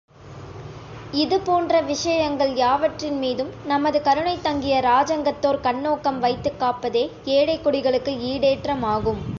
[1.13, 7.03] இது போன்ற விஷயங்கள் யாவற்றின் மீதும் நமது கருணை தங்கிய இராஜாங்கத்தோர் கண்ணோக்கம் வைத்துக் காப்பதே
[7.37, 9.21] ஏழைக்குடிகளுக்கு ஈடேற்றமாகும்.